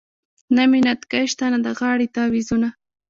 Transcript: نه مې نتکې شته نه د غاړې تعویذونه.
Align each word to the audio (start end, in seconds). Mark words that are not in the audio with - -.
نه 0.55 0.63
مې 0.69 0.79
نتکې 0.85 1.21
شته 1.31 1.45
نه 1.53 1.59
د 1.65 1.67
غاړې 1.79 2.07
تعویذونه. 2.15 2.69